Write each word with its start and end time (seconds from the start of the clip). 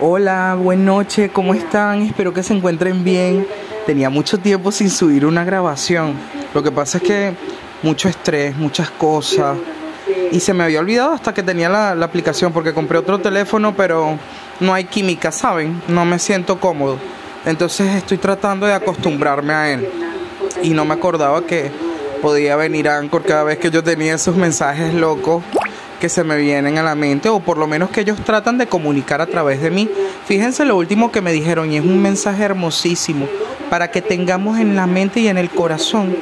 Hola, 0.00 0.56
buenas 0.56 0.86
noches, 0.86 1.28
¿cómo 1.32 1.54
están? 1.54 2.02
Espero 2.02 2.32
que 2.32 2.44
se 2.44 2.54
encuentren 2.54 3.02
bien. 3.02 3.44
Tenía 3.84 4.10
mucho 4.10 4.38
tiempo 4.38 4.70
sin 4.70 4.90
subir 4.90 5.26
una 5.26 5.42
grabación. 5.42 6.14
Lo 6.54 6.62
que 6.62 6.70
pasa 6.70 6.98
es 6.98 7.02
que 7.02 7.34
mucho 7.82 8.08
estrés, 8.08 8.56
muchas 8.56 8.90
cosas. 8.90 9.58
Y 10.30 10.38
se 10.38 10.54
me 10.54 10.62
había 10.62 10.78
olvidado 10.78 11.10
hasta 11.10 11.34
que 11.34 11.42
tenía 11.42 11.68
la, 11.68 11.90
aplicación 12.04 12.52
porque 12.52 12.72
compré 12.72 12.96
otro 12.96 13.18
teléfono, 13.18 13.74
pero 13.74 14.16
no 14.60 14.72
hay 14.72 14.84
química, 14.84 15.32
¿saben? 15.32 15.82
No 15.88 16.04
me 16.04 16.20
siento 16.20 16.60
cómodo. 16.60 16.96
Entonces 17.44 17.92
estoy 17.96 18.18
tratando 18.18 18.66
de 18.66 18.74
acostumbrarme 18.74 19.52
a 19.52 19.72
él. 19.72 19.88
Y 20.62 20.70
no 20.70 20.84
me 20.84 20.94
acordaba 20.94 21.42
que 21.44 21.72
podía 22.22 22.54
venir 22.54 22.88
a 22.88 22.98
Anchor 22.98 23.24
cada 23.24 23.42
vez 23.42 23.58
que 23.58 23.72
yo 23.72 23.82
tenía 23.82 24.14
esos 24.14 24.36
mensajes 24.36 24.94
locos 24.94 25.42
que 26.00 26.08
se 26.08 26.24
me 26.24 26.36
vienen 26.36 26.78
a 26.78 26.82
la 26.82 26.94
mente 26.94 27.28
o 27.28 27.40
por 27.40 27.58
lo 27.58 27.66
menos 27.66 27.90
que 27.90 28.00
ellos 28.00 28.18
tratan 28.24 28.58
de 28.58 28.66
comunicar 28.66 29.20
a 29.20 29.26
través 29.26 29.60
de 29.60 29.70
mí. 29.70 29.88
Fíjense 30.26 30.64
lo 30.64 30.76
último 30.76 31.10
que 31.10 31.20
me 31.20 31.32
dijeron 31.32 31.72
y 31.72 31.76
es 31.76 31.84
un 31.84 32.00
mensaje 32.00 32.42
hermosísimo 32.44 33.28
para 33.70 33.90
que 33.90 34.02
tengamos 34.02 34.58
en 34.58 34.76
la 34.76 34.86
mente 34.86 35.20
y 35.20 35.28
en 35.28 35.38
el 35.38 35.50
corazón 35.50 36.16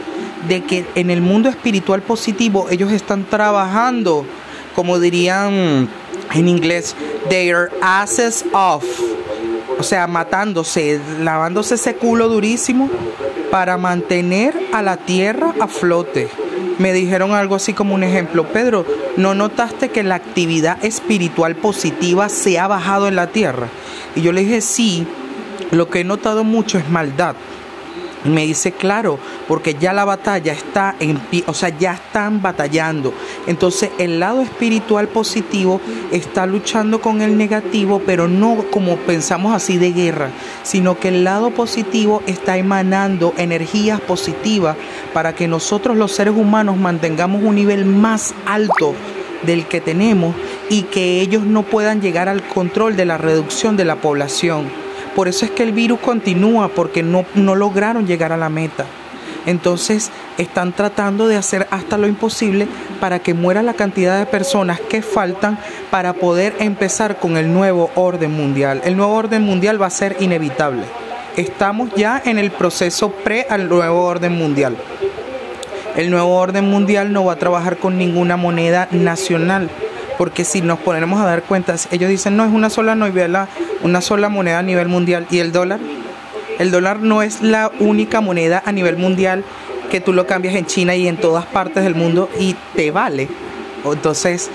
de 0.49 0.63
que 0.63 0.87
en 0.95 1.11
el 1.11 1.21
mundo 1.21 1.49
espiritual 1.49 2.03
positivo 2.03 2.69
ellos 2.71 2.93
están 2.93 3.25
trabajando, 3.25 4.25
como 4.75 4.99
dirían 4.99 5.89
en 6.35 6.49
inglés, 6.49 6.95
their 7.29 7.71
asses 7.81 8.45
off. 8.53 8.85
O 9.79 9.83
sea, 9.83 10.07
matándose, 10.07 11.01
lavándose 11.21 11.75
ese 11.75 11.97
culo 11.97 12.29
durísimo 12.29 12.89
para 13.51 13.77
mantener 13.77 14.55
a 14.73 14.83
la 14.83 14.97
tierra 14.97 15.55
a 15.61 15.67
flote. 15.67 16.29
Me 16.79 16.93
dijeron 16.93 17.33
algo 17.33 17.55
así 17.55 17.73
como 17.73 17.95
un 17.95 18.05
ejemplo, 18.05 18.45
Pedro, 18.49 18.85
¿no 19.17 19.35
notaste 19.35 19.89
que 19.89 20.03
la 20.03 20.17
actividad 20.17 20.85
espiritual 20.85 21.57
positiva 21.57 22.29
se 22.29 22.59
ha 22.59 22.67
bajado 22.67 23.09
en 23.09 23.17
la 23.17 23.29
tierra? 23.29 23.69
Y 24.15 24.21
yo 24.21 24.33
le 24.33 24.43
dije, 24.43 24.61
sí, 24.61 25.07
lo 25.71 25.89
que 25.89 26.01
he 26.01 26.05
notado 26.05 26.45
mucho 26.45 26.79
es 26.79 26.89
maldad. 26.91 27.35
Me 28.27 28.47
dice, 28.47 28.73
claro, 28.73 29.19
porque 29.47 29.75
ya 29.75 29.93
la 29.93 30.05
batalla 30.05 30.53
está 30.53 30.97
en 31.01 31.19
pie, 31.19 31.45
o 31.47 31.55
sea, 31.55 31.69
ya 31.69 31.95
están 31.95 32.43
batallando. 32.43 33.13
Entonces, 33.47 33.91
el 33.99 34.21
lado 34.21 34.43
espiritual 34.43 35.09
positivo 35.09 35.81
está 36.11 36.47
luchando 36.47 37.01
con 37.01 37.23
el 37.23 37.39
negativo, 37.39 38.03
pero 38.05 38.29
no 38.29 38.65
como 38.71 38.97
pensamos 38.97 39.55
así 39.55 39.79
de 39.79 39.93
guerra, 39.93 40.31
sino 40.63 40.99
que 40.99 41.09
el 41.09 41.25
lado 41.25 41.51
positivo 41.51 42.23
está 42.27 42.57
emanando 42.57 43.35
energías 43.37 44.01
positivas 44.01 44.77
para 45.13 45.35
que 45.35 45.49
nosotros 45.49 45.97
los 45.97 46.13
seres 46.13 46.35
humanos 46.37 46.77
mantengamos 46.77 47.43
un 47.43 47.55
nivel 47.55 47.85
más 47.85 48.35
alto 48.47 48.95
del 49.43 49.67
que 49.67 49.81
tenemos 49.81 50.35
y 50.69 50.83
que 50.83 51.21
ellos 51.21 51.45
no 51.45 51.63
puedan 51.63 52.01
llegar 52.01 52.29
al 52.29 52.47
control 52.49 52.97
de 52.97 53.05
la 53.05 53.19
reducción 53.19 53.77
de 53.77 53.85
la 53.85 53.97
población. 53.97 54.86
Por 55.17 55.29
eso 55.29 55.47
es 55.47 55.51
que 55.51 55.63
el 55.63 55.73
virus 55.73 55.99
continúa, 56.01 56.69
porque 56.69 57.03
no, 57.03 57.25
no 57.35 57.55
lograron 57.55 58.07
llegar 58.07 58.33
a 58.33 58.37
la 58.37 58.51
meta. 58.51 58.85
Entonces 59.47 60.11
están 60.37 60.73
tratando 60.73 61.27
de 61.27 61.37
hacer 61.37 61.67
hasta 61.71 61.97
lo 61.97 62.07
imposible 62.07 62.69
para 63.01 63.21
que 63.21 63.33
muera 63.33 63.63
la 63.63 63.73
cantidad 63.73 64.19
de 64.19 64.27
personas 64.27 64.79
que 64.79 65.01
faltan 65.01 65.59
para 65.91 66.13
poder 66.13 66.55
empezar 66.59 67.17
con 67.19 67.39
el 67.39 67.51
nuevo 67.51 67.91
orden 67.95 68.33
mundial. 68.33 68.83
El 68.85 68.99
nuevo 68.99 69.15
orden 69.15 69.43
mundial 69.43 69.81
va 69.81 69.87
a 69.87 69.91
ser 69.91 70.17
inevitable. 70.21 70.83
Estamos 71.37 71.91
ya 71.97 72.21
en 72.23 72.39
el 72.39 72.51
proceso 72.51 73.11
pre 73.11 73.47
al 73.49 73.71
nuevo 73.71 74.05
orden 74.05 74.37
mundial. 74.37 74.77
El 75.97 76.11
nuevo 76.11 76.37
orden 76.37 76.69
mundial 76.69 77.11
no 77.13 77.25
va 77.25 77.35
a 77.35 77.39
trabajar 77.39 77.79
con 77.79 77.97
ninguna 77.97 78.37
moneda 78.37 78.89
nacional 78.91 79.71
porque 80.17 80.45
si 80.45 80.61
nos 80.61 80.79
ponemos 80.79 81.21
a 81.21 81.27
dar 81.27 81.43
cuentas, 81.43 81.89
ellos 81.91 82.09
dicen, 82.09 82.37
no, 82.37 82.45
es 82.45 82.53
una 82.53 82.71
sola 82.71 82.95
novela, 82.95 83.49
una 83.83 84.01
sola 84.01 84.29
moneda 84.29 84.61
a 84.61 84.63
nivel 84.63 84.89
mundial. 84.89 85.27
¿Y 85.31 85.39
el 85.39 85.53
dólar? 85.53 85.81
El 86.59 86.71
dólar 86.71 87.01
no 87.01 87.23
es 87.23 87.43
la 87.43 87.71
única 87.81 88.21
moneda 88.21 88.63
a 88.65 88.73
nivel 88.73 88.97
mundial 88.97 89.45
que 89.91 90.01
tú 90.01 90.13
lo 90.13 90.27
cambias 90.27 90.55
en 90.55 90.67
China 90.67 90.95
y 90.95 91.07
en 91.07 91.17
todas 91.17 91.47
partes 91.47 91.85
del 91.85 91.95
mundo 91.95 92.29
y 92.39 92.57
te 92.75 92.91
vale. 92.91 93.29
Entonces, 93.85 94.51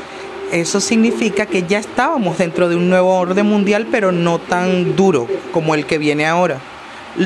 eso 0.51 0.81
significa 0.81 1.45
que 1.45 1.63
ya 1.63 1.79
estábamos 1.79 2.37
dentro 2.37 2.67
de 2.67 2.75
un 2.75 2.89
nuevo 2.89 3.17
orden 3.17 3.45
mundial, 3.45 3.87
pero 3.89 4.11
no 4.11 4.39
tan 4.39 4.95
duro 4.95 5.27
como 5.53 5.75
el 5.75 5.85
que 5.85 5.97
viene 5.97 6.25
ahora. 6.25 6.57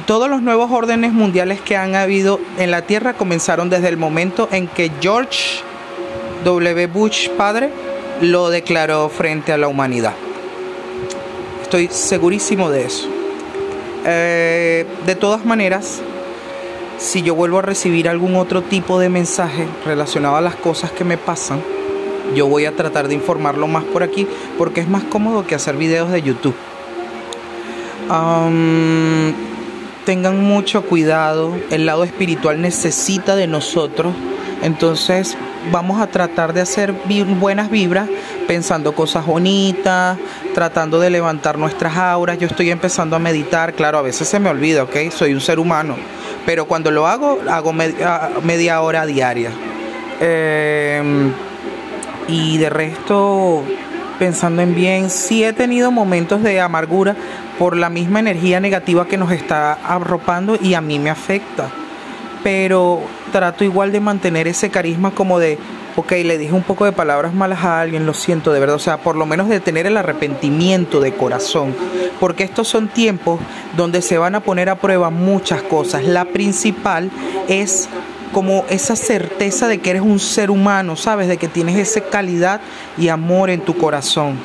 Todos 0.05 0.29
los 0.29 0.41
nuevos 0.41 0.71
órdenes 0.71 1.13
mundiales 1.13 1.61
que 1.61 1.77
han 1.77 1.95
habido 1.95 2.39
en 2.57 2.71
la 2.71 2.83
Tierra 2.83 3.13
comenzaron 3.13 3.69
desde 3.69 3.89
el 3.89 3.97
momento 3.97 4.49
en 4.51 4.67
que 4.67 4.91
George 4.99 5.61
W. 6.43 6.87
Bush 6.87 7.29
padre 7.29 7.69
lo 8.21 8.49
declaró 8.49 9.09
frente 9.09 9.51
a 9.53 9.57
la 9.57 9.67
humanidad. 9.67 10.13
Estoy 11.65 11.87
segurísimo 11.87 12.69
de 12.69 12.85
eso. 12.85 13.07
Eh, 14.05 14.85
de 15.07 15.15
todas 15.15 15.45
maneras, 15.45 15.99
si 16.99 17.23
yo 17.23 17.33
vuelvo 17.33 17.57
a 17.57 17.63
recibir 17.63 18.07
algún 18.07 18.35
otro 18.35 18.61
tipo 18.61 18.99
de 18.99 19.09
mensaje 19.09 19.65
relacionado 19.83 20.35
a 20.35 20.41
las 20.41 20.53
cosas 20.53 20.91
que 20.91 21.03
me 21.03 21.17
pasan, 21.17 21.59
yo 22.35 22.45
voy 22.45 22.65
a 22.65 22.75
tratar 22.75 23.07
de 23.07 23.15
informarlo 23.15 23.65
más 23.65 23.83
por 23.83 24.03
aquí 24.03 24.27
porque 24.59 24.81
es 24.81 24.87
más 24.87 25.05
cómodo 25.05 25.47
que 25.47 25.55
hacer 25.55 25.75
videos 25.75 26.11
de 26.11 26.21
YouTube. 26.21 26.55
tengan 30.05 30.43
mucho 30.43 30.83
cuidado, 30.83 31.51
el 31.71 31.87
lado 31.87 32.03
espiritual 32.03 32.61
necesita 32.61 33.35
de 33.35 33.47
nosotros, 33.47 34.13
entonces 34.61 35.35
vamos 35.71 36.01
a 36.01 36.07
tratar 36.07 36.53
de 36.53 36.61
hacer 36.61 36.93
buenas 37.39 37.69
vibras, 37.69 38.09
pensando 38.47 38.93
cosas 38.93 39.25
bonitas, 39.25 40.17
tratando 40.53 40.99
de 40.99 41.09
levantar 41.09 41.57
nuestras 41.57 41.97
auras. 41.97 42.37
Yo 42.37 42.47
estoy 42.47 42.71
empezando 42.71 43.15
a 43.15 43.19
meditar, 43.19 43.73
claro, 43.73 43.97
a 43.97 44.01
veces 44.01 44.27
se 44.27 44.39
me 44.39 44.49
olvida, 44.49 44.83
¿ok? 44.83 45.11
Soy 45.11 45.33
un 45.33 45.41
ser 45.41 45.59
humano, 45.59 45.95
pero 46.45 46.65
cuando 46.65 46.91
lo 46.91 47.07
hago, 47.07 47.39
hago 47.49 47.73
media, 47.73 48.81
hora 48.81 49.05
diaria. 49.05 49.51
Em, 50.19 51.31
y 52.27 52.57
de 52.57 52.69
resto, 52.69 53.63
pensando 54.17 54.61
en 54.61 54.75
bien, 54.75 55.09
sí 55.09 55.43
he 55.43 55.53
tenido 55.53 55.91
momentos 55.91 56.41
de 56.41 56.59
amargura 56.61 57.15
por 57.59 57.75
la 57.77 57.89
misma 57.89 58.19
energía 58.19 58.59
negativa 58.59 59.07
que 59.07 59.17
nos 59.17 59.31
está 59.31 59.73
arropando 59.73 60.57
y 60.61 60.73
a 60.73 60.81
mí 60.81 60.99
me 60.99 61.09
afecta 61.09 61.69
pero 62.45 63.01
trato 63.31 63.63
igual 63.63 63.91
de 63.91 63.99
mantener 63.99 64.47
ese 64.47 64.69
carisma 64.69 65.09
como 65.09 65.39
de, 65.39 65.57
ok, 65.95 66.11
le 66.23 66.37
dije 66.37 66.53
un 66.53 66.61
poco 66.61 66.85
de 66.85 66.91
palabras 66.91 67.33
malas 67.33 67.63
a 67.63 67.81
alguien, 67.81 68.05
lo 68.05 68.13
siento 68.13 68.53
de 68.53 68.59
verdad, 68.59 68.75
o 68.75 68.79
sea, 68.79 68.97
por 68.97 69.15
lo 69.15 69.25
menos 69.25 69.49
de 69.49 69.59
tener 69.59 69.87
el 69.87 69.97
arrepentimiento 69.97 70.99
de 70.99 71.15
corazón, 71.15 71.73
porque 72.19 72.43
estos 72.43 72.67
son 72.67 72.87
tiempos 72.87 73.39
donde 73.75 74.03
se 74.03 74.19
van 74.19 74.35
a 74.35 74.41
poner 74.41 74.69
a 74.69 74.75
prueba 74.75 75.09
muchas 75.09 75.63
cosas. 75.63 76.03
La 76.03 76.25
principal 76.25 77.09
es 77.47 77.89
como 78.31 78.63
esa 78.69 78.95
certeza 78.95 79.67
de 79.67 79.79
que 79.79 79.89
eres 79.89 80.03
un 80.03 80.19
ser 80.19 80.51
humano, 80.51 80.95
¿sabes? 80.97 81.27
De 81.27 81.37
que 81.37 81.47
tienes 81.47 81.77
esa 81.77 82.01
calidad 82.01 82.61
y 82.95 83.07
amor 83.07 83.49
en 83.49 83.61
tu 83.61 83.75
corazón. 83.75 84.37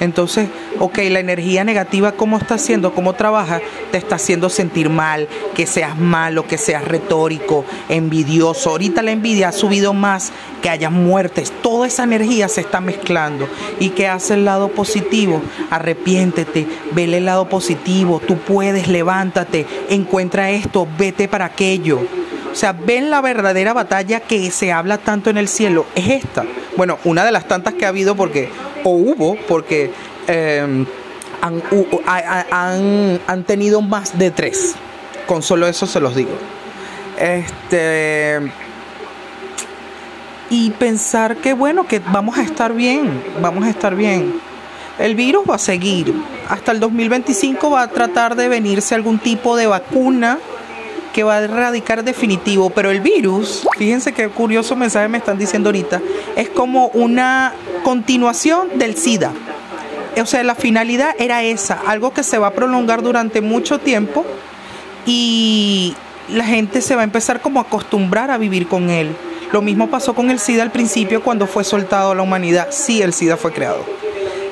Entonces, 0.00 0.48
ok, 0.78 0.98
la 1.08 1.20
energía 1.20 1.64
negativa, 1.64 2.12
¿cómo 2.12 2.38
está 2.38 2.54
haciendo? 2.54 2.94
¿Cómo 2.94 3.14
trabaja? 3.14 3.60
Te 3.90 3.98
está 3.98 4.16
haciendo 4.16 4.50
sentir 4.50 4.90
mal, 4.90 5.28
que 5.54 5.66
seas 5.66 5.98
malo, 5.98 6.46
que 6.46 6.58
seas 6.58 6.84
retórico, 6.84 7.64
envidioso. 7.88 8.70
Ahorita 8.70 9.02
la 9.02 9.12
envidia 9.12 9.48
ha 9.48 9.52
subido 9.52 9.94
más, 9.94 10.32
que 10.62 10.70
haya 10.70 10.90
muertes. 10.90 11.52
Toda 11.62 11.86
esa 11.86 12.04
energía 12.04 12.48
se 12.48 12.60
está 12.60 12.80
mezclando. 12.80 13.48
¿Y 13.80 13.90
qué 13.90 14.08
hace 14.08 14.34
el 14.34 14.44
lado 14.44 14.68
positivo? 14.68 15.40
Arrepiéntete, 15.70 16.66
vele 16.92 17.18
el 17.18 17.26
lado 17.26 17.48
positivo. 17.48 18.20
Tú 18.26 18.36
puedes, 18.38 18.88
levántate, 18.88 19.66
encuentra 19.88 20.50
esto, 20.50 20.86
vete 20.98 21.28
para 21.28 21.46
aquello. 21.46 22.00
O 22.52 22.58
sea, 22.58 22.72
ven 22.72 23.10
la 23.10 23.20
verdadera 23.20 23.74
batalla 23.74 24.20
que 24.20 24.50
se 24.50 24.72
habla 24.72 24.96
tanto 24.98 25.28
en 25.28 25.36
el 25.36 25.46
cielo. 25.46 25.84
Es 25.94 26.08
esta. 26.08 26.44
Bueno, 26.76 26.98
una 27.04 27.24
de 27.24 27.32
las 27.32 27.46
tantas 27.46 27.74
que 27.74 27.84
ha 27.84 27.88
habido 27.88 28.16
porque 28.16 28.48
o 28.86 28.90
hubo, 28.90 29.36
porque 29.48 29.90
em, 30.28 30.86
han, 31.42 33.20
han, 33.26 33.42
tenido 33.44 33.82
más 33.82 34.16
de 34.16 34.30
tres. 34.30 34.76
Con 35.26 35.42
solo 35.42 35.66
eso 35.66 35.86
se 35.86 35.98
los 35.98 36.14
digo. 36.14 36.30
Este. 37.18 38.40
Y 40.50 40.70
pensar 40.70 41.38
que 41.38 41.52
bueno, 41.52 41.88
que 41.88 41.98
vamos 41.98 42.38
a 42.38 42.42
estar 42.42 42.72
bien, 42.72 43.24
vamos 43.42 43.64
a 43.64 43.70
estar 43.70 43.96
bien. 43.96 44.40
El 45.00 45.16
virus 45.16 45.42
va 45.50 45.56
a 45.56 45.58
seguir. 45.58 46.14
Hasta 46.48 46.70
el 46.70 46.78
2025 46.78 47.68
va 47.68 47.82
a 47.82 47.88
tratar 47.88 48.36
de 48.36 48.48
venirse 48.48 48.94
algún 48.94 49.18
tipo 49.18 49.56
de 49.56 49.66
vacuna 49.66 50.38
que 51.16 51.24
va 51.24 51.36
a 51.38 51.44
erradicar 51.44 52.04
definitivo, 52.04 52.68
pero 52.68 52.90
el 52.90 53.00
virus, 53.00 53.66
fíjense 53.78 54.12
qué 54.12 54.28
curioso 54.28 54.76
mensaje 54.76 55.08
me 55.08 55.16
están 55.16 55.38
diciendo 55.38 55.70
ahorita, 55.70 56.02
es 56.36 56.50
como 56.50 56.88
una 56.88 57.54
continuación 57.84 58.78
del 58.78 58.98
SIDA. 58.98 59.32
O 60.20 60.26
sea, 60.26 60.42
la 60.42 60.54
finalidad 60.54 61.14
era 61.18 61.42
esa, 61.42 61.80
algo 61.86 62.12
que 62.12 62.22
se 62.22 62.36
va 62.36 62.48
a 62.48 62.50
prolongar 62.50 63.00
durante 63.02 63.40
mucho 63.40 63.78
tiempo 63.78 64.26
y 65.06 65.94
la 66.28 66.44
gente 66.44 66.82
se 66.82 66.94
va 66.94 67.00
a 67.00 67.04
empezar 67.04 67.40
como 67.40 67.60
a 67.60 67.62
acostumbrar 67.62 68.30
a 68.30 68.36
vivir 68.36 68.68
con 68.68 68.90
él. 68.90 69.16
Lo 69.52 69.62
mismo 69.62 69.88
pasó 69.88 70.14
con 70.14 70.30
el 70.30 70.38
SIDA 70.38 70.64
al 70.64 70.70
principio 70.70 71.22
cuando 71.22 71.46
fue 71.46 71.64
soltado 71.64 72.10
a 72.10 72.14
la 72.14 72.20
humanidad. 72.20 72.68
Sí, 72.72 73.00
el 73.00 73.14
SIDA 73.14 73.38
fue 73.38 73.54
creado. 73.54 73.82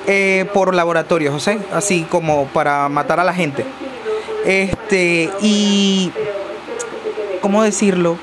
eh, 0.06 0.46
por 0.55 0.75
laboratorio, 0.75 1.31
José, 1.31 1.58
así 1.75 2.06
como 2.08 2.46
para 2.46 2.88
matar 2.88 3.20
a 3.20 3.25
la 3.25 3.34
gente. 3.34 3.66
Este, 4.44 5.31
y, 5.40 6.12
¿cómo 7.44 7.62
decirlo? 7.62 8.17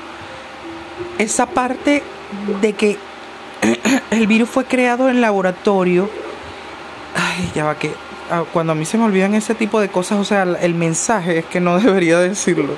Esa 1.18 1.46
parte 1.46 2.02
de 2.60 2.72
que 2.72 2.98
el 4.10 4.26
virus 4.26 4.48
fue 4.48 4.64
creado 4.64 5.08
en 5.08 5.20
laboratorio, 5.20 6.10
ay, 7.14 7.48
ya 7.54 7.62
va 7.62 7.78
que 7.78 7.92
ah, 8.32 8.42
cuando 8.52 8.72
a 8.72 8.74
mí 8.74 8.84
se 8.84 8.98
me 8.98 9.04
olvidan 9.04 9.36
ese 9.36 9.54
tipo 9.54 9.80
de 9.80 9.90
cosas, 9.90 10.18
o 10.18 10.24
sea, 10.24 10.42
el 10.42 10.74
mensaje 10.74 11.38
es 11.38 11.44
que 11.44 11.60
no 11.60 11.78
debería 11.80 12.18
decirlo. 12.18 12.74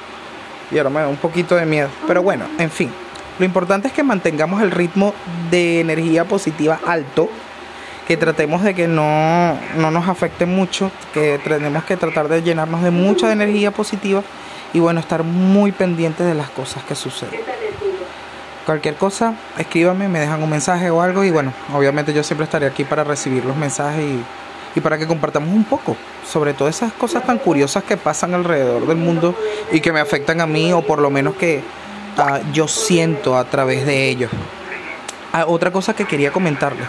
Y 0.71 0.77
ahora 0.77 0.91
me 0.91 1.01
da 1.01 1.09
un 1.09 1.17
poquito 1.17 1.57
de 1.57 1.65
miedo. 1.65 1.89
Pero 2.07 2.23
bueno, 2.23 2.45
en 2.59 2.71
fin. 2.71 2.91
Lo 3.39 3.47
importante 3.47 3.89
es 3.89 3.95
que 3.95 4.03
mantengamos 4.03 4.61
el 4.61 4.71
ritmo 4.71 5.15
de 5.51 5.81
energía 5.81 6.27
positiva 6.27 6.79
alto, 6.87 7.31
que 8.07 8.17
tratemos 8.17 8.63
de 8.63 8.75
que 8.75 8.87
no, 8.87 9.59
no 9.77 9.91
nos 9.91 10.09
afecte 10.09 10.47
mucho, 10.47 10.91
que 11.13 11.39
tenemos 11.43 11.85
que 11.85 11.97
tratar 11.97 12.29
de 12.29 12.43
llenarnos 12.43 12.83
de 12.83 12.91
mucha 12.91 13.33
energía 13.33 13.71
positiva 13.71 14.23
y 14.73 14.81
bueno, 14.81 15.01
estar 15.01 15.23
muy 15.23 15.73
pendientes 15.73 16.27
de 16.27 16.35
las 16.35 16.51
cosas 16.51 16.83
que 16.85 16.95
suceden. 16.95 17.41
Cualquier 18.67 18.97
cosa, 18.97 19.35
escríbame, 19.59 20.09
me 20.09 20.21
dejan 20.21 20.43
un 20.43 20.51
mensaje 20.51 20.91
o 20.91 21.01
algo 21.01 21.23
y 21.25 21.31
bueno, 21.31 21.53
obviamente 21.75 22.13
yo 22.13 22.23
siempre 22.23 22.45
estaré 22.45 22.67
aquí 22.67 22.85
para 22.85 23.05
recibir 23.05 23.45
los 23.45 23.57
mensajes 23.57 24.03
y, 24.03 24.79
y 24.79 24.81
para 24.81 24.99
que 24.99 25.07
compartamos 25.07 25.51
un 25.51 25.65
poco 25.65 25.97
sobre 26.27 26.55
todas 26.55 26.77
esas 26.77 26.93
cosas 26.93 27.25
tan 27.25 27.39
curiosas 27.39 27.85
que 27.85 27.97
pasan 27.97 28.35
alrededor 28.35 28.87
del 28.87 28.97
mundo 28.97 29.35
y 29.71 29.81
que 29.81 29.93
me 29.93 30.01
afectan 30.01 30.41
a 30.41 30.47
mí 30.47 30.73
o 30.73 30.83
por 30.83 30.99
lo 30.99 31.11
menos 31.11 31.35
que 31.37 31.63
yo 32.53 32.69
siento 32.69 33.37
a 33.37 33.45
través 33.45 33.87
de 33.87 34.09
ellos. 34.09 34.31
Ah, 35.33 35.45
otra 35.49 35.71
cosa 35.71 35.95
que 35.95 36.05
quería 36.05 36.31
comentarles, 36.31 36.87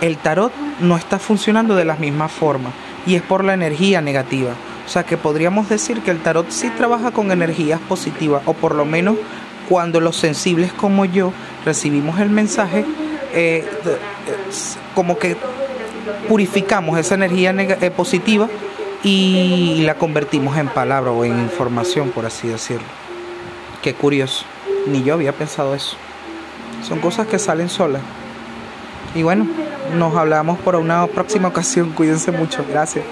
el 0.00 0.16
tarot 0.18 0.52
no 0.80 0.96
está 0.96 1.18
funcionando 1.18 1.74
de 1.74 1.84
la 1.84 1.96
misma 1.96 2.28
forma 2.28 2.70
y 3.06 3.14
es 3.14 3.22
por 3.22 3.44
la 3.44 3.54
energía 3.54 4.00
negativa. 4.00 4.52
O 4.84 4.88
sea 4.88 5.04
que 5.04 5.16
podríamos 5.16 5.68
decir 5.68 6.00
que 6.00 6.10
el 6.10 6.20
tarot 6.20 6.50
sí 6.50 6.70
trabaja 6.70 7.10
con 7.10 7.30
energías 7.32 7.80
positivas 7.80 8.42
o 8.46 8.52
por 8.52 8.74
lo 8.74 8.84
menos 8.84 9.16
cuando 9.68 10.00
los 10.00 10.16
sensibles 10.16 10.72
como 10.72 11.04
yo 11.04 11.32
recibimos 11.64 12.20
el 12.20 12.30
mensaje, 12.30 12.84
eh, 13.32 13.64
como 14.94 15.18
que 15.18 15.36
purificamos 16.28 16.98
esa 16.98 17.14
energía 17.16 17.50
eh, 17.58 17.90
positiva 17.90 18.48
y 19.02 19.82
la 19.84 19.96
convertimos 19.96 20.56
en 20.56 20.68
palabra 20.68 21.10
o 21.10 21.24
en 21.24 21.38
información, 21.40 22.10
por 22.10 22.26
así 22.26 22.48
decirlo. 22.48 22.86
Qué 23.82 23.94
curioso. 23.94 24.44
Ni 24.86 25.02
yo 25.02 25.14
había 25.14 25.32
pensado 25.32 25.74
eso. 25.74 25.96
Son 26.82 27.00
cosas 27.00 27.26
que 27.26 27.38
salen 27.38 27.68
solas. 27.68 28.02
Y 29.14 29.22
bueno, 29.22 29.46
nos 29.94 30.16
hablamos 30.16 30.58
por 30.58 30.76
una 30.76 31.06
próxima 31.06 31.48
ocasión. 31.48 31.90
Cuídense 31.90 32.30
mucho. 32.32 32.64
Gracias. 32.68 33.04